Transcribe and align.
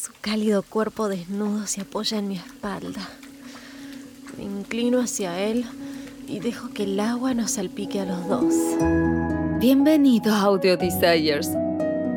Su 0.00 0.12
cálido 0.20 0.62
cuerpo 0.62 1.08
desnudo 1.08 1.66
se 1.66 1.80
apoya 1.80 2.18
en 2.18 2.28
mi 2.28 2.36
espalda. 2.36 3.00
Me 4.36 4.44
inclino 4.44 5.00
hacia 5.00 5.40
él 5.40 5.64
y 6.28 6.38
dejo 6.38 6.68
que 6.72 6.84
el 6.84 7.00
agua 7.00 7.34
nos 7.34 7.52
salpique 7.52 8.00
a 8.00 8.04
los 8.04 8.28
dos. 8.28 8.54
Bienvenido 9.58 10.32
a 10.32 10.42
Audio 10.42 10.76
Desires. 10.76 11.50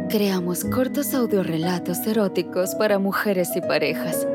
Creamos 0.09 0.63
cortos 0.65 1.15
audiorelatos 1.15 1.97
eróticos 2.05 2.75
para 2.75 2.99
mujeres 2.99 3.49
y 3.55 3.61
parejas. 3.61 4.27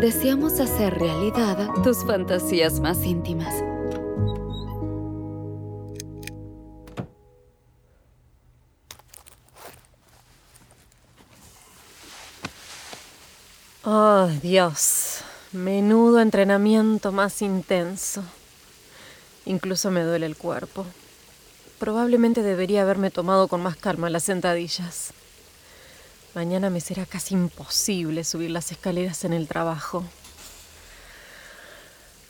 Deseamos 0.00 0.58
hacer 0.58 0.98
realidad 0.98 1.68
tus 1.84 2.04
fantasías 2.04 2.80
más 2.80 3.04
íntimas. 3.04 3.54
Oh, 13.84 14.28
Dios. 14.40 15.22
Menudo 15.50 16.20
entrenamiento 16.20 17.10
más 17.10 17.42
intenso. 17.42 18.22
Incluso 19.44 19.90
me 19.90 20.02
duele 20.02 20.26
el 20.26 20.36
cuerpo. 20.36 20.86
Probablemente 21.80 22.44
debería 22.44 22.82
haberme 22.82 23.10
tomado 23.10 23.48
con 23.48 23.60
más 23.60 23.76
calma 23.76 24.08
las 24.08 24.22
sentadillas. 24.22 25.12
Mañana 26.32 26.70
me 26.70 26.80
será 26.80 27.06
casi 27.06 27.34
imposible 27.34 28.22
subir 28.22 28.52
las 28.52 28.70
escaleras 28.70 29.24
en 29.24 29.32
el 29.32 29.48
trabajo. 29.48 30.04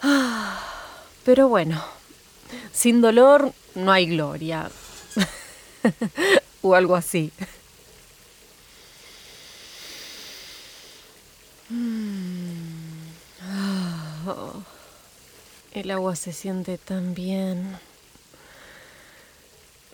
Ah, 0.00 0.58
pero 1.22 1.48
bueno, 1.48 1.84
sin 2.72 3.02
dolor 3.02 3.52
no 3.74 3.92
hay 3.92 4.06
gloria. 4.06 4.70
o 6.62 6.74
algo 6.74 6.96
así. 6.96 7.30
El 15.74 15.90
agua 15.90 16.16
se 16.16 16.32
siente 16.32 16.76
tan 16.76 17.14
bien. 17.14 17.76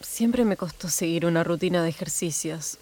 Siempre 0.00 0.44
me 0.44 0.56
costó 0.56 0.88
seguir 0.88 1.24
una 1.24 1.44
rutina 1.44 1.82
de 1.82 1.88
ejercicios, 1.88 2.78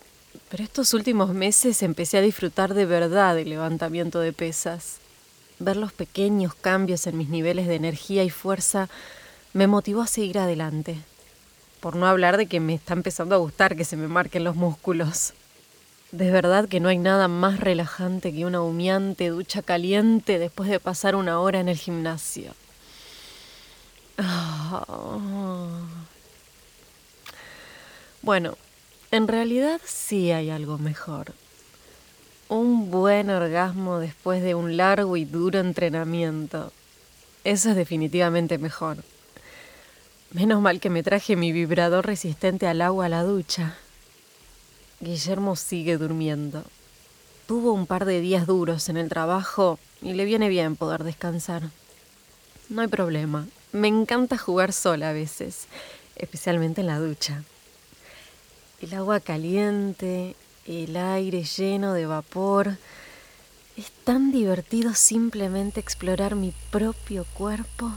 pero 0.49 0.65
estos 0.65 0.95
últimos 0.95 1.35
meses 1.35 1.83
empecé 1.83 2.19
a 2.19 2.23
disfrutar 2.23 2.73
de 2.73 2.87
verdad 2.87 3.35
del 3.35 3.51
levantamiento 3.51 4.21
de 4.21 4.33
pesas. 4.33 4.97
Ver 5.59 5.77
los 5.77 5.93
pequeños 5.93 6.55
cambios 6.55 7.07
en 7.07 7.19
mis 7.19 7.29
niveles 7.29 7.67
de 7.67 7.75
energía 7.75 8.25
y 8.25 8.31
fuerza 8.31 8.89
me 9.53 9.67
motivó 9.67 10.03
a 10.03 10.07
seguir 10.07 10.39
adelante. 10.39 10.97
Por 11.81 11.97
no 11.97 12.07
hablar 12.07 12.39
de 12.39 12.47
que 12.47 12.61
me 12.61 12.75
está 12.75 12.95
empezando 12.95 13.35
a 13.35 13.39
gustar 13.39 13.77
que 13.77 13.85
se 13.85 13.97
me 13.97 14.09
marquen 14.09 14.45
los 14.45 14.57
músculos. 14.57 15.35
De 16.13 16.31
verdad 16.31 16.69
que 16.69 16.81
no 16.81 16.89
hay 16.89 16.99
nada 16.99 17.29
más 17.29 17.61
relajante 17.61 18.33
que 18.33 18.47
una 18.47 18.63
humeante 18.63 19.29
ducha 19.29 19.61
caliente 19.61 20.39
después 20.39 20.71
de 20.71 20.81
pasar 20.81 21.15
una 21.15 21.41
hora 21.41 21.61
en 21.61 21.69
el 21.69 21.77
gimnasio. 21.77 22.55
Bueno, 28.23 28.57
en 29.13 29.29
realidad 29.29 29.81
sí 29.85 30.33
hay 30.33 30.51
algo 30.51 30.79
mejor. 30.79 31.33
Un 32.49 32.91
buen 32.91 33.31
orgasmo 33.31 34.01
después 34.01 34.43
de 34.43 34.57
un 34.57 34.77
largo 34.77 35.17
y 35.17 35.25
duro 35.25 35.61
entrenamiento. 35.61 36.73
Eso 37.45 37.71
es 37.71 37.77
definitivamente 37.77 38.59
mejor. 38.59 39.05
Menos 40.33 40.61
mal 40.61 40.81
que 40.81 40.91
me 40.91 41.05
traje 41.05 41.37
mi 41.37 41.53
vibrador 41.53 42.05
resistente 42.05 42.67
al 42.67 42.83
agua 42.83 43.07
a 43.07 43.09
la 43.09 43.23
ducha. 43.23 43.77
Guillermo 44.99 45.55
sigue 45.55 45.97
durmiendo. 45.97 46.65
Tuvo 47.47 47.73
un 47.73 47.87
par 47.87 48.07
de 48.07 48.21
días 48.21 48.47
duros 48.49 48.89
en 48.89 48.97
el 48.97 49.09
trabajo 49.09 49.79
y 50.03 50.15
le 50.15 50.25
viene 50.25 50.49
bien 50.49 50.75
poder 50.75 51.05
descansar. 51.05 51.63
No 52.69 52.83
hay 52.83 52.89
problema. 52.89 53.47
Me 53.73 53.89
encanta 53.89 54.39
jugar 54.39 54.73
sola 54.73 55.11
a 55.11 55.13
veces, 55.13 55.67
especialmente 56.17 56.81
en 56.81 56.87
la 56.87 56.99
ducha. 56.99 57.43
El 58.81 58.95
agua 58.95 59.21
caliente, 59.21 60.37
el 60.67 60.97
aire 60.97 61.45
lleno 61.45 61.93
de 61.93 62.07
vapor. 62.07 62.77
Es 63.77 63.91
tan 64.05 64.33
divertido 64.33 64.95
simplemente 64.95 65.81
explorar 65.81 66.35
mi 66.35 66.53
propio 66.71 67.25
cuerpo. 67.35 67.93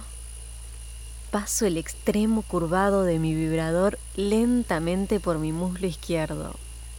Paso 1.32 1.66
el 1.66 1.78
extremo 1.78 2.42
curvado 2.42 3.04
de 3.04 3.20
mi 3.20 3.36
vibrador 3.36 4.00
lentamente 4.16 5.20
por 5.20 5.38
mi 5.38 5.52
muslo 5.52 5.88
izquierdo 5.88 6.56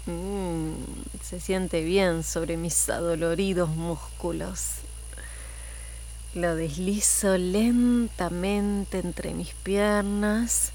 Mm, 0.07 0.73
se 1.23 1.41
siente 1.41 1.83
bien 1.85 2.23
sobre 2.25 2.57
mis 2.57 2.89
adoloridos 2.89 3.69
músculos. 3.69 4.77
Lo 6.35 6.55
deslizo 6.55 7.37
lentamente 7.37 9.01
entre 9.01 9.35
mis 9.35 9.53
piernas 9.53 10.71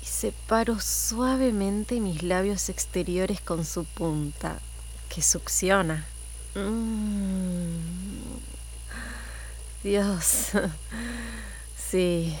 y 0.00 0.04
separo 0.04 0.80
suavemente 0.80 2.00
mis 2.00 2.24
labios 2.24 2.68
exteriores 2.68 3.40
con 3.40 3.64
su 3.64 3.84
punta, 3.84 4.58
que 5.08 5.22
succiona. 5.22 6.04
Mm. 6.56 8.02
Dios, 9.84 10.48
sí, 11.90 12.36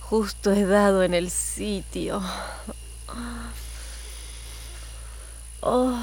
justo 0.00 0.50
he 0.52 0.64
dado 0.64 1.02
en 1.02 1.12
el 1.12 1.30
sitio. 1.30 2.22
Oh. 5.60 5.94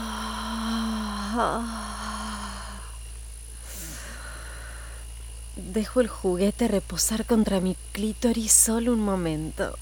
Dejo 5.57 6.01
el 6.01 6.07
juguete 6.07 6.67
reposar 6.67 7.25
contra 7.25 7.59
mi 7.59 7.75
clítoris 7.91 8.53
solo 8.53 8.93
un 8.93 8.99
momento. 8.99 9.75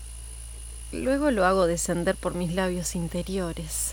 Luego 0.93 1.31
lo 1.31 1.45
hago 1.45 1.67
descender 1.67 2.15
por 2.15 2.33
mis 2.33 2.53
labios 2.53 2.95
interiores. 2.95 3.91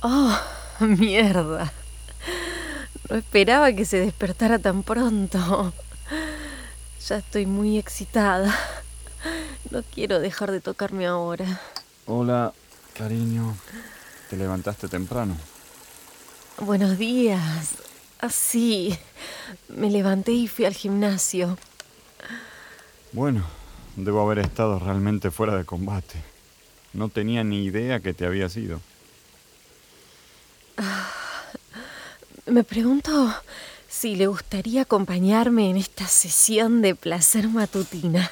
Oh, 0.00 0.36
mierda. 0.80 1.72
No 3.08 3.16
esperaba 3.16 3.72
que 3.72 3.84
se 3.84 3.98
despertara 3.98 4.58
tan 4.58 4.82
pronto. 4.82 5.72
Ya 7.08 7.18
estoy 7.18 7.46
muy 7.46 7.78
excitada. 7.78 8.52
No 9.70 9.84
quiero 9.84 10.18
dejar 10.18 10.50
de 10.50 10.60
tocarme 10.60 11.06
ahora. 11.06 11.60
Hola, 12.06 12.52
cariño. 12.94 13.56
¿Te 14.28 14.36
levantaste 14.36 14.88
temprano? 14.88 15.36
Buenos 16.60 16.98
días. 16.98 17.74
Así. 18.20 18.96
me 19.68 19.90
levanté 19.90 20.30
y 20.30 20.46
fui 20.46 20.64
al 20.64 20.74
gimnasio. 20.74 21.58
Bueno, 23.10 23.44
debo 23.96 24.20
haber 24.22 24.38
estado 24.38 24.78
realmente 24.78 25.32
fuera 25.32 25.56
de 25.56 25.64
combate. 25.64 26.22
No 26.92 27.08
tenía 27.08 27.42
ni 27.42 27.64
idea 27.64 27.98
que 27.98 28.14
te 28.14 28.24
había 28.24 28.46
ido. 28.54 28.80
me 32.46 32.62
pregunto 32.62 33.34
si 33.88 34.14
le 34.14 34.28
gustaría 34.28 34.82
acompañarme 34.82 35.70
en 35.70 35.76
esta 35.76 36.06
sesión 36.06 36.82
de 36.82 36.94
placer 36.94 37.48
matutina. 37.48 38.30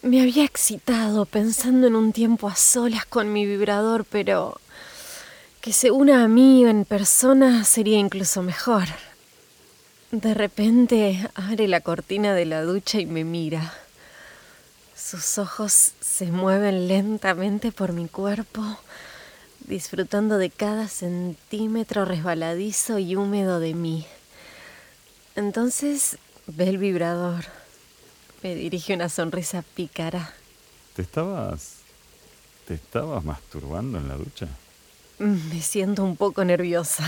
Me 0.00 0.22
había 0.22 0.44
excitado 0.44 1.26
pensando 1.26 1.86
en 1.86 1.96
un 1.96 2.12
tiempo 2.12 2.48
a 2.48 2.56
solas 2.56 3.04
con 3.04 3.32
mi 3.32 3.44
vibrador, 3.44 4.06
pero 4.08 4.58
que 5.66 5.72
se 5.72 5.90
una 5.90 6.22
a 6.22 6.28
mí 6.28 6.64
en 6.64 6.84
persona 6.84 7.64
sería 7.64 7.98
incluso 7.98 8.40
mejor. 8.40 8.84
De 10.12 10.32
repente 10.32 11.28
abre 11.34 11.66
la 11.66 11.80
cortina 11.80 12.34
de 12.34 12.44
la 12.44 12.62
ducha 12.62 13.00
y 13.00 13.06
me 13.06 13.24
mira. 13.24 13.74
Sus 14.94 15.38
ojos 15.38 15.94
se 15.98 16.30
mueven 16.30 16.86
lentamente 16.86 17.72
por 17.72 17.92
mi 17.92 18.06
cuerpo, 18.06 18.62
disfrutando 19.66 20.38
de 20.38 20.50
cada 20.50 20.86
centímetro 20.86 22.04
resbaladizo 22.04 23.00
y 23.00 23.16
húmedo 23.16 23.58
de 23.58 23.74
mí. 23.74 24.06
Entonces 25.34 26.16
ve 26.46 26.68
el 26.68 26.78
vibrador 26.78 27.44
me 28.44 28.54
dirige 28.54 28.94
una 28.94 29.08
sonrisa 29.08 29.64
pícara. 29.74 30.32
¿Te 30.94 31.02
estabas. 31.02 31.78
¿Te 32.68 32.74
estabas 32.74 33.24
masturbando 33.24 33.98
en 33.98 34.06
la 34.06 34.14
ducha? 34.14 34.46
Me 35.18 35.62
siento 35.62 36.04
un 36.04 36.16
poco 36.16 36.44
nerviosa. 36.44 37.04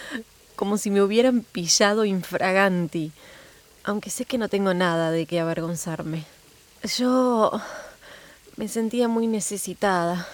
Como 0.56 0.78
si 0.78 0.90
me 0.90 1.02
hubieran 1.02 1.42
pillado 1.42 2.04
infraganti. 2.04 3.10
Aunque 3.84 4.10
sé 4.10 4.24
que 4.24 4.38
no 4.38 4.48
tengo 4.48 4.74
nada 4.74 5.10
de 5.10 5.26
qué 5.26 5.40
avergonzarme. 5.40 6.24
Yo. 6.96 7.60
me 8.56 8.68
sentía 8.68 9.08
muy 9.08 9.26
necesitada. 9.26 10.28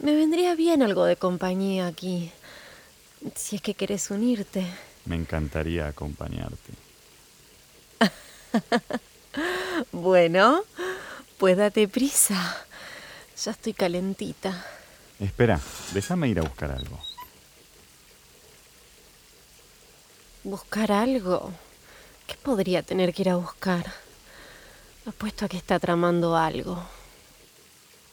Me 0.00 0.14
vendría 0.14 0.54
bien 0.54 0.82
algo 0.82 1.04
de 1.04 1.16
compañía 1.16 1.86
aquí. 1.86 2.30
Si 3.34 3.56
es 3.56 3.62
que 3.62 3.74
querés 3.74 4.10
unirte. 4.10 4.66
Me 5.06 5.16
encantaría 5.16 5.88
acompañarte. 5.88 6.72
bueno, 9.92 10.62
pues 11.38 11.56
date 11.56 11.88
prisa. 11.88 12.66
Ya 13.42 13.52
estoy 13.52 13.72
calentita. 13.72 14.66
Espera, 15.20 15.60
déjame 15.92 16.28
ir 16.28 16.38
a 16.38 16.42
buscar 16.42 16.70
algo. 16.70 17.00
¿Buscar 20.44 20.92
algo? 20.92 21.52
¿Qué 22.26 22.36
podría 22.36 22.82
tener 22.82 23.12
que 23.12 23.22
ir 23.22 23.30
a 23.30 23.36
buscar? 23.36 23.92
Apuesto 25.06 25.44
a 25.44 25.48
que 25.48 25.56
está 25.56 25.80
tramando 25.80 26.36
algo. 26.36 26.80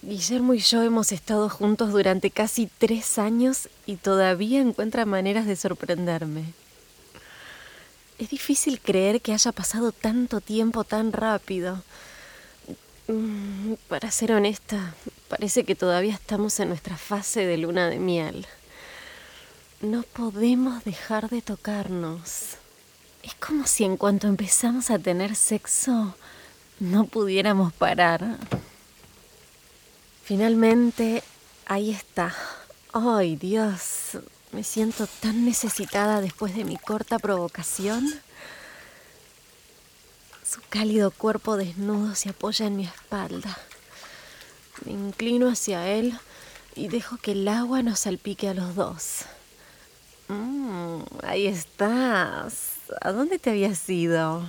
Guillermo 0.01 0.53
y 0.53 0.59
yo 0.59 0.81
hemos 0.81 1.11
estado 1.11 1.49
juntos 1.49 1.91
durante 1.91 2.31
casi 2.31 2.67
tres 2.77 3.19
años 3.19 3.69
y 3.85 3.97
todavía 3.97 4.61
encuentra 4.61 5.05
maneras 5.05 5.45
de 5.45 5.55
sorprenderme. 5.55 6.45
Es 8.17 8.29
difícil 8.29 8.79
creer 8.79 9.21
que 9.21 9.33
haya 9.33 9.51
pasado 9.51 9.91
tanto 9.91 10.41
tiempo 10.41 10.83
tan 10.83 11.11
rápido. 11.11 11.83
Mm, 13.07 13.73
para 13.89 14.09
ser 14.09 14.31
honesta, 14.31 14.95
parece 15.27 15.63
que 15.63 15.75
todavía 15.75 16.13
estamos 16.13 16.59
en 16.59 16.69
nuestra 16.69 16.97
fase 16.97 17.45
de 17.45 17.57
luna 17.57 17.89
de 17.89 17.99
miel. 17.99 18.47
No 19.81 20.03
podemos 20.03 20.83
dejar 20.83 21.29
de 21.29 21.41
tocarnos. 21.41 22.57
Es 23.23 23.35
como 23.35 23.67
si 23.67 23.83
en 23.83 23.97
cuanto 23.97 24.27
empezamos 24.27 24.89
a 24.91 24.99
tener 24.99 25.35
sexo, 25.35 26.15
no 26.79 27.05
pudiéramos 27.05 27.73
parar. 27.73 28.37
Finalmente, 30.23 31.23
ahí 31.65 31.91
está. 31.91 32.35
¡Ay, 32.93 33.35
Dios! 33.35 34.17
Me 34.51 34.63
siento 34.63 35.07
tan 35.07 35.45
necesitada 35.45 36.21
después 36.21 36.55
de 36.55 36.63
mi 36.63 36.77
corta 36.77 37.19
provocación. 37.19 38.21
Su 40.47 40.61
cálido 40.69 41.11
cuerpo 41.11 41.57
desnudo 41.57 42.15
se 42.15 42.29
apoya 42.29 42.67
en 42.67 42.77
mi 42.77 42.85
espalda. 42.85 43.57
Me 44.83 44.91
inclino 44.91 45.49
hacia 45.49 45.87
él 45.87 46.17
y 46.75 46.89
dejo 46.89 47.17
que 47.17 47.31
el 47.31 47.47
agua 47.47 47.81
nos 47.81 48.01
salpique 48.01 48.49
a 48.49 48.53
los 48.53 48.75
dos. 48.75 49.25
Mm, 50.27 51.01
ahí 51.23 51.47
estás. 51.47 52.73
¿A 53.01 53.11
dónde 53.11 53.39
te 53.39 53.51
habías 53.51 53.89
ido? 53.89 54.45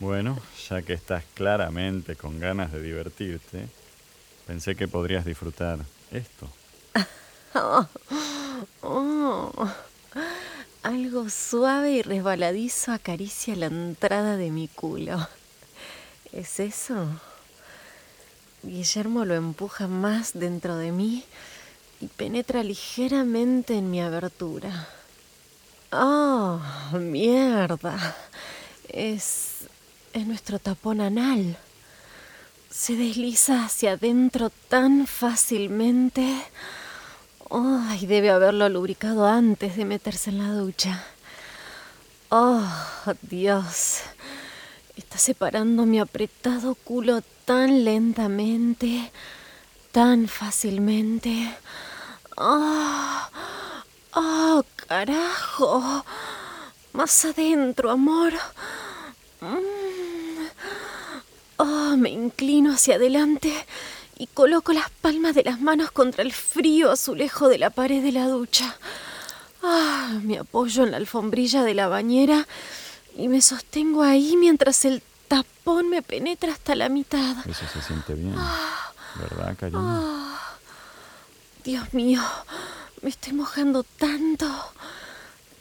Bueno, 0.00 0.38
ya 0.68 0.82
que 0.82 0.92
estás 0.92 1.24
claramente 1.34 2.16
con 2.16 2.40
ganas 2.40 2.72
de 2.72 2.82
divertirte, 2.82 3.68
pensé 4.46 4.74
que 4.74 4.88
podrías 4.88 5.24
disfrutar 5.24 5.78
esto. 6.10 6.48
oh. 8.82 9.70
Algo 10.82 11.30
suave 11.30 11.92
y 11.92 12.02
resbaladizo 12.02 12.90
acaricia 12.90 13.54
la 13.54 13.66
entrada 13.66 14.36
de 14.36 14.50
mi 14.50 14.66
culo. 14.66 15.28
¿Es 16.32 16.58
eso? 16.58 17.06
Guillermo 18.62 19.24
lo 19.24 19.34
empuja 19.34 19.88
más 19.88 20.32
dentro 20.34 20.76
de 20.76 20.92
mí 20.92 21.24
y 22.00 22.06
penetra 22.06 22.62
ligeramente 22.62 23.76
en 23.76 23.90
mi 23.90 24.00
abertura. 24.00 24.88
¡Oh, 25.90 26.60
mierda! 26.92 28.16
Es. 28.88 29.66
es 30.12 30.26
nuestro 30.26 30.58
tapón 30.58 31.00
anal. 31.00 31.58
Se 32.70 32.96
desliza 32.96 33.64
hacia 33.64 33.92
adentro 33.92 34.50
tan 34.68 35.06
fácilmente. 35.06 36.42
¡Ay! 37.50 38.06
debe 38.06 38.30
haberlo 38.30 38.68
lubricado 38.68 39.26
antes 39.26 39.76
de 39.76 39.84
meterse 39.84 40.30
en 40.30 40.38
la 40.38 40.52
ducha. 40.54 41.04
¡Oh, 42.30 42.64
Dios! 43.22 44.02
Está 44.96 45.16
separando 45.16 45.86
mi 45.86 45.98
apretado 46.00 46.74
culo 46.74 47.22
tan 47.46 47.84
lentamente, 47.84 49.10
tan 49.90 50.28
fácilmente. 50.28 51.54
¡Oh! 52.36 53.20
¡Oh, 54.14 54.64
carajo! 54.86 56.04
Más 56.92 57.24
adentro, 57.24 57.90
amor. 57.90 58.34
Oh, 61.56 61.96
me 61.96 62.10
inclino 62.10 62.74
hacia 62.74 62.96
adelante 62.96 63.50
y 64.18 64.26
coloco 64.26 64.74
las 64.74 64.90
palmas 64.90 65.34
de 65.34 65.44
las 65.44 65.60
manos 65.60 65.90
contra 65.90 66.22
el 66.22 66.32
frío 66.32 66.90
azulejo 66.90 67.48
de 67.48 67.58
la 67.58 67.70
pared 67.70 68.02
de 68.02 68.12
la 68.12 68.28
ducha. 68.28 68.76
Ah, 69.62 70.18
me 70.22 70.38
apoyo 70.38 70.84
en 70.84 70.90
la 70.90 70.96
alfombrilla 70.98 71.62
de 71.62 71.74
la 71.74 71.88
bañera 71.88 72.46
y 73.16 73.28
me 73.28 73.42
sostengo 73.42 74.02
ahí 74.02 74.36
mientras 74.36 74.84
el 74.84 75.02
tapón 75.28 75.88
me 75.88 76.02
penetra 76.02 76.52
hasta 76.52 76.74
la 76.74 76.88
mitad. 76.88 77.36
Eso 77.48 77.66
se 77.72 77.82
siente 77.82 78.14
bien, 78.14 78.34
¿verdad, 79.16 79.56
cariño? 79.58 79.80
Ah, 79.80 80.56
Dios 81.64 81.92
mío, 81.94 82.22
me 83.02 83.10
estoy 83.10 83.32
mojando 83.32 83.82
tanto. 83.82 84.46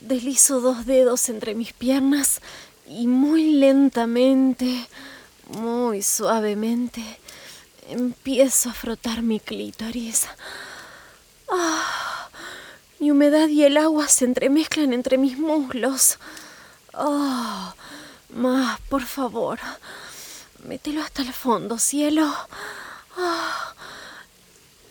Deslizo 0.01 0.62
dos 0.62 0.86
dedos 0.86 1.30
entre 1.30 1.53
mis 1.53 1.74
piernas 1.74 2.42
y 2.88 3.07
muy 3.07 3.53
lentamente, 3.53 4.88
muy 5.50 6.01
suavemente, 6.01 7.19
Empiezo 7.92 8.69
a 8.69 8.74
frotar 8.74 9.21
mi 9.21 9.42
clítoris. 9.42 10.25
Ah, 11.51 12.30
mi 13.00 13.12
humedad 13.12 13.50
y 13.50 13.65
el 13.65 13.75
agua 13.75 14.07
se 14.07 14.24
entremezclan 14.24 14.94
entre 14.94 15.18
mis 15.18 15.38
muslos. 15.38 16.18
Oh, 16.93 17.73
más, 18.29 18.79
por 18.81 19.03
favor. 19.03 19.59
Mételo 20.65 21.01
hasta 21.01 21.21
el 21.21 21.33
fondo, 21.33 21.79
cielo. 21.79 22.33
Ah, 23.17 23.73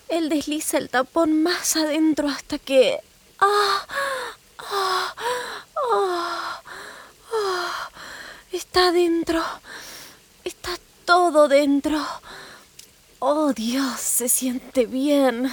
él 0.08 0.28
desliza 0.28 0.78
el 0.78 0.88
tapón 0.88 1.42
más 1.42 1.76
adentro 1.76 2.28
hasta 2.28 2.58
que... 2.58 3.00
¡Ah! 3.38 3.86
Está 8.52 8.88
adentro. 8.88 9.42
Está 10.44 10.70
todo 11.04 11.48
dentro. 11.48 12.04
Oh 13.20 13.52
Dios, 13.52 14.00
se 14.00 14.28
siente 14.28 14.86
bien. 14.86 15.50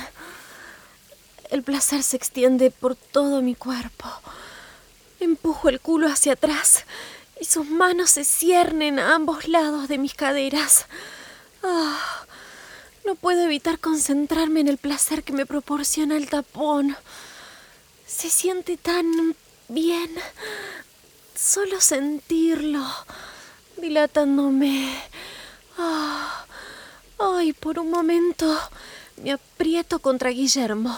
El 1.49 1.63
placer 1.63 2.03
se 2.03 2.17
extiende 2.17 2.71
por 2.71 2.95
todo 2.95 3.41
mi 3.41 3.55
cuerpo. 3.55 4.07
Empujo 5.19 5.69
el 5.69 5.79
culo 5.79 6.07
hacia 6.07 6.33
atrás 6.33 6.85
y 7.39 7.45
sus 7.45 7.67
manos 7.69 8.11
se 8.11 8.23
ciernen 8.23 8.99
a 8.99 9.15
ambos 9.15 9.47
lados 9.47 9.87
de 9.87 9.97
mis 9.97 10.13
caderas. 10.13 10.85
Ah, 11.63 12.25
no 13.05 13.15
puedo 13.15 13.43
evitar 13.43 13.79
concentrarme 13.79 14.59
en 14.59 14.67
el 14.67 14.77
placer 14.77 15.23
que 15.23 15.33
me 15.33 15.45
proporciona 15.45 16.17
el 16.17 16.29
tapón. 16.29 16.95
Se 18.05 18.29
siente 18.29 18.77
tan 18.77 19.35
bien 19.67 20.11
solo 21.35 21.81
sentirlo, 21.81 22.85
dilatándome. 23.77 24.93
Ah, 25.77 26.45
Ay, 27.19 27.53
por 27.53 27.79
un 27.79 27.89
momento 27.89 28.45
me 29.23 29.31
aprieto 29.31 29.97
contra 29.97 30.29
Guillermo, 30.29 30.95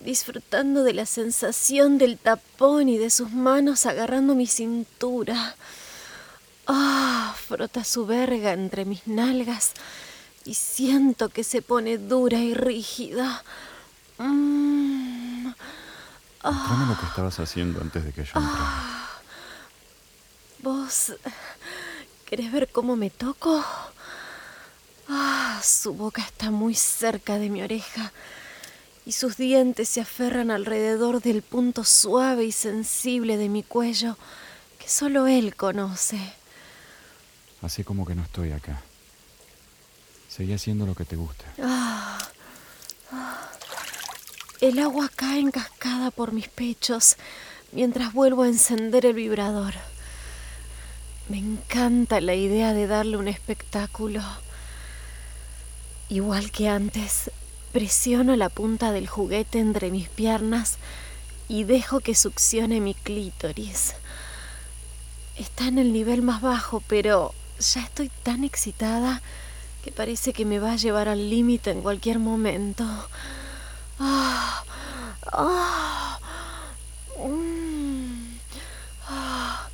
disfrutando 0.00 0.82
de 0.84 0.92
la 0.92 1.06
sensación 1.06 1.98
del 1.98 2.18
tapón 2.18 2.88
y 2.88 2.98
de 2.98 3.10
sus 3.10 3.30
manos 3.30 3.86
agarrando 3.86 4.34
mi 4.34 4.46
cintura. 4.46 5.56
Ah, 6.66 7.34
frota 7.36 7.84
su 7.84 8.06
verga 8.06 8.52
entre 8.52 8.84
mis 8.84 9.06
nalgas 9.06 9.72
y 10.44 10.54
siento 10.54 11.28
que 11.28 11.44
se 11.44 11.62
pone 11.62 11.98
dura 11.98 12.38
y 12.38 12.54
rígida. 12.54 13.42
Mm. 14.18 15.48
lo 15.48 16.98
que 16.98 17.06
estabas 17.06 17.40
haciendo 17.40 17.80
antes 17.80 18.04
de 18.04 18.12
que 18.12 18.24
yo 18.24 18.32
entrara. 18.34 18.56
Ah. 18.58 19.20
¿Vos 20.60 21.12
querés 22.24 22.52
ver 22.52 22.70
cómo 22.70 22.96
me 22.96 23.10
toco? 23.10 23.64
Ah, 25.08 25.60
su 25.62 25.92
boca 25.94 26.22
está 26.22 26.50
muy 26.50 26.74
cerca 26.74 27.38
de 27.38 27.50
mi 27.50 27.62
oreja 27.62 28.12
y 29.06 29.12
sus 29.12 29.36
dientes 29.36 29.88
se 29.88 30.00
aferran 30.00 30.50
alrededor 30.50 31.20
del 31.20 31.42
punto 31.42 31.84
suave 31.84 32.44
y 32.44 32.52
sensible 32.52 33.36
de 33.36 33.48
mi 33.48 33.62
cuello 33.62 34.16
que 34.78 34.88
solo 34.88 35.26
él 35.26 35.54
conoce. 35.56 36.18
Así 37.62 37.84
como 37.84 38.06
que 38.06 38.14
no 38.14 38.22
estoy 38.22 38.52
acá. 38.52 38.82
Seguí 40.28 40.52
haciendo 40.52 40.86
lo 40.86 40.94
que 40.94 41.04
te 41.04 41.16
gusta. 41.16 41.44
Ah, 41.62 42.18
ah. 43.12 43.50
El 44.60 44.78
agua 44.78 45.10
cae 45.14 45.40
en 45.40 45.50
cascada 45.50 46.10
por 46.10 46.32
mis 46.32 46.48
pechos 46.48 47.16
mientras 47.72 48.12
vuelvo 48.12 48.42
a 48.42 48.48
encender 48.48 49.04
el 49.06 49.14
vibrador. 49.14 49.74
Me 51.28 51.38
encanta 51.38 52.20
la 52.20 52.34
idea 52.34 52.72
de 52.72 52.86
darle 52.86 53.16
un 53.16 53.28
espectáculo. 53.28 54.22
Igual 56.08 56.50
que 56.50 56.68
antes, 56.68 57.30
presiono 57.74 58.36
la 58.36 58.50
punta 58.50 58.92
del 58.92 59.08
juguete 59.08 59.58
entre 59.58 59.90
mis 59.90 60.08
piernas 60.08 60.76
y 61.48 61.64
dejo 61.64 61.98
que 61.98 62.14
succione 62.14 62.80
mi 62.80 62.94
clítoris. 62.94 63.94
Está 65.36 65.66
en 65.66 65.78
el 65.78 65.92
nivel 65.92 66.22
más 66.22 66.40
bajo, 66.40 66.84
pero 66.86 67.34
ya 67.58 67.82
estoy 67.82 68.12
tan 68.22 68.44
excitada 68.44 69.22
que 69.82 69.90
parece 69.90 70.32
que 70.32 70.44
me 70.44 70.60
va 70.60 70.70
a 70.70 70.76
llevar 70.76 71.08
al 71.08 71.28
límite 71.28 71.72
en 71.72 71.82
cualquier 71.82 72.20
momento. 72.20 72.84
Ah, 73.98 74.62
ah, 75.32 76.20
mm, 77.18 78.36
ah. 79.08 79.68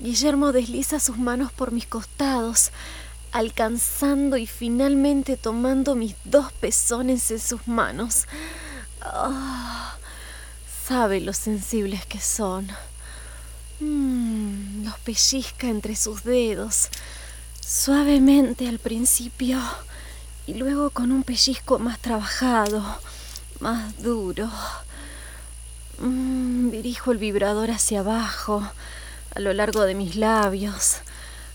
Guillermo 0.00 0.50
desliza 0.50 0.98
sus 0.98 1.16
manos 1.16 1.52
por 1.52 1.70
mis 1.70 1.86
costados, 1.86 2.72
alcanzando 3.34 4.36
y 4.36 4.46
finalmente 4.46 5.36
tomando 5.36 5.96
mis 5.96 6.14
dos 6.24 6.52
pezones 6.52 7.32
en 7.32 7.40
sus 7.40 7.66
manos. 7.66 8.26
sabe 10.86 11.20
lo 11.20 11.32
sensibles 11.32 12.06
que 12.06 12.20
son. 12.20 12.68
Mm, 13.80 14.84
los 14.84 14.96
pellizca 15.00 15.66
entre 15.66 15.96
sus 15.96 16.22
dedos, 16.22 16.90
suavemente 17.60 18.68
al 18.68 18.78
principio 18.78 19.58
y 20.46 20.54
luego 20.54 20.90
con 20.90 21.10
un 21.10 21.24
pellizco 21.24 21.80
más 21.80 21.98
trabajado, 21.98 22.84
más 23.58 24.00
duro. 24.00 24.48
Mm, 25.98 26.70
dirijo 26.70 27.10
el 27.10 27.18
vibrador 27.18 27.72
hacia 27.72 28.00
abajo, 28.00 28.62
a 29.34 29.40
lo 29.40 29.52
largo 29.52 29.82
de 29.82 29.96
mis 29.96 30.14
labios, 30.14 30.98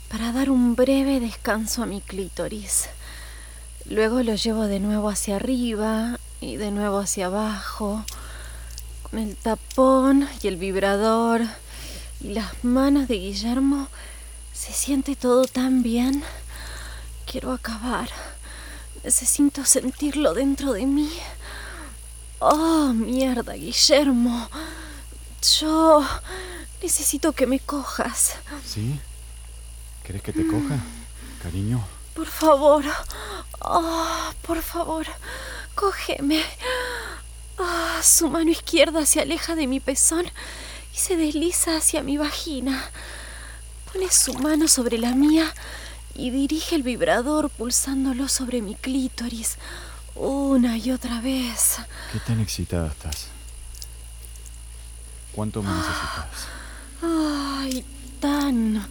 para 0.10 0.32
dar 0.32 0.50
un 0.50 0.76
breve 0.76 1.20
descanso 1.20 1.84
a 1.84 1.86
mi 1.86 2.02
clítoris. 2.02 2.90
Luego 3.86 4.22
lo 4.24 4.36
llevo 4.36 4.66
de 4.66 4.80
nuevo 4.80 5.10
hacia 5.10 5.36
arriba 5.36 6.20
y 6.42 6.58
de 6.58 6.72
nuevo 6.72 7.00
hacia 7.00 7.28
abajo, 7.28 8.04
con 9.04 9.20
el 9.20 9.36
tapón 9.36 10.28
y 10.42 10.48
el 10.48 10.58
vibrador 10.58 11.42
y 12.22 12.34
las 12.34 12.64
manos 12.64 13.08
de 13.08 13.16
Guillermo. 13.16 13.88
Se 14.54 14.74
siente 14.74 15.16
todo 15.16 15.46
tan 15.46 15.84
bien. 15.84 16.24
Quiero 17.26 17.52
acabar. 17.52 18.10
Necesito 19.04 19.64
sentirlo 19.64 20.34
dentro 20.34 20.74
de 20.74 20.86
mí. 20.86 21.10
Oh, 22.40 22.94
mierda, 22.94 23.54
Guillermo. 23.54 24.50
Yo 25.60 26.04
necesito 26.82 27.32
que 27.32 27.48
me 27.48 27.60
cojas. 27.60 28.34
¿Sí? 28.66 29.00
¿Quieres 30.10 30.24
que 30.24 30.34
te 30.34 30.48
coja, 30.48 30.76
cariño? 31.44 31.86
Por 32.16 32.26
favor. 32.26 32.84
Oh, 33.60 34.34
por 34.42 34.60
favor. 34.64 35.06
Cógeme. 35.76 36.44
Oh, 37.60 38.02
su 38.02 38.28
mano 38.28 38.50
izquierda 38.50 39.06
se 39.06 39.22
aleja 39.22 39.54
de 39.54 39.68
mi 39.68 39.80
pezón 39.80 40.26
y 40.92 40.98
se 40.98 41.16
desliza 41.16 41.78
hacia 41.78 42.02
mi 42.02 42.18
vagina. 42.18 42.90
Pone 43.94 44.10
su 44.10 44.34
mano 44.34 44.68
sobre 44.68 44.98
la 44.98 45.14
mía 45.14 45.54
y 46.16 46.32
dirige 46.32 46.74
el 46.74 46.82
vibrador 46.82 47.52
pulsándolo 47.52 48.30
sobre 48.30 48.64
mi 48.64 48.74
clítoris 48.74 49.58
una 50.16 50.76
y 50.76 50.90
otra 50.90 51.22
vez. 51.22 51.78
¿Qué 52.12 52.20
tan 52.22 52.40
excitada 52.40 52.88
estás? 52.88 53.28
¿Cuánto 55.34 55.62
me 55.62 55.70
necesitas? 55.70 56.48
Ay, 57.04 57.86
tan, 58.20 58.90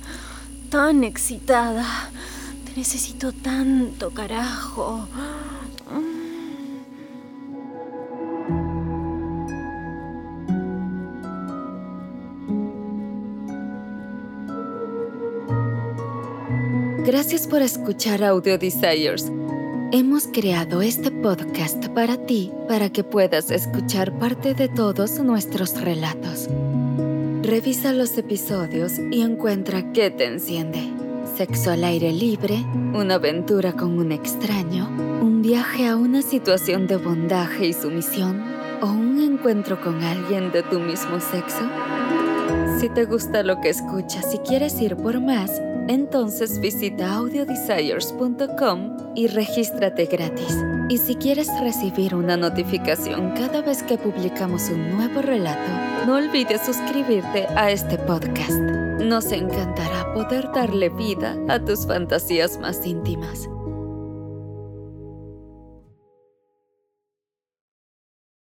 tan 0.70 1.04
excitada. 1.04 2.10
Te 2.64 2.76
necesito 2.76 3.32
tanto, 3.32 4.10
carajo. 4.10 5.08
Gracias 17.04 17.46
por 17.46 17.62
escuchar 17.62 18.22
Audio 18.22 18.58
Desires. 18.58 19.32
Hemos 19.92 20.26
creado 20.26 20.82
este 20.82 21.10
podcast 21.10 21.86
para 21.88 22.18
ti, 22.26 22.52
para 22.68 22.90
que 22.90 23.02
puedas 23.02 23.50
escuchar 23.50 24.12
parte 24.18 24.52
de 24.52 24.68
todos 24.68 25.18
nuestros 25.18 25.80
relatos. 25.80 26.48
Revisa 27.48 27.94
los 27.94 28.18
episodios 28.18 28.98
y 29.10 29.22
encuentra 29.22 29.90
qué 29.94 30.10
te 30.10 30.26
enciende. 30.26 30.86
Sexo 31.34 31.70
al 31.70 31.82
aire 31.82 32.12
libre, 32.12 32.62
una 32.92 33.14
aventura 33.14 33.72
con 33.72 33.98
un 33.98 34.12
extraño, 34.12 34.86
un 35.22 35.40
viaje 35.40 35.88
a 35.88 35.96
una 35.96 36.20
situación 36.20 36.86
de 36.86 36.98
bondaje 36.98 37.68
y 37.68 37.72
sumisión 37.72 38.44
o 38.82 38.88
un 38.88 39.22
encuentro 39.22 39.80
con 39.80 40.02
alguien 40.02 40.52
de 40.52 40.62
tu 40.62 40.78
mismo 40.78 41.20
sexo. 41.20 41.66
Si 42.80 42.90
te 42.90 43.06
gusta 43.06 43.42
lo 43.42 43.62
que 43.62 43.70
escuchas 43.70 44.34
y 44.34 44.38
quieres 44.40 44.78
ir 44.82 44.96
por 44.96 45.18
más, 45.18 45.50
entonces 45.88 46.60
visita 46.60 47.14
audiodesires.com 47.14 49.14
y 49.14 49.26
regístrate 49.26 50.04
gratis. 50.04 50.54
Y 50.90 50.98
si 50.98 51.14
quieres 51.14 51.48
recibir 51.62 52.14
una 52.14 52.36
notificación 52.36 53.32
cada 53.32 53.62
vez 53.62 53.82
que 53.82 53.96
publicamos 53.96 54.68
un 54.68 54.90
nuevo 54.90 55.22
relato, 55.22 55.97
no 56.08 56.14
olvides 56.14 56.62
suscribirte 56.64 57.46
a 57.54 57.70
este 57.70 57.98
podcast. 57.98 58.58
Nos 58.98 59.30
encantará 59.30 60.10
poder 60.14 60.50
darle 60.54 60.88
vida 60.88 61.36
a 61.50 61.58
tus 61.58 61.86
fantasías 61.86 62.58
más 62.58 62.86
íntimas. 62.86 63.46